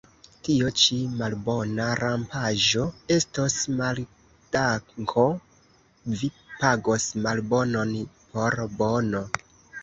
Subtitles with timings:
[0.45, 5.27] Tio ĉi, malbona rampaĵo, estos maldanko:
[6.23, 6.31] vi
[6.65, 7.95] pagos malbonon
[8.33, 9.25] por bono.